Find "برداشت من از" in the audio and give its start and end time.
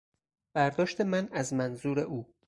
0.53-1.53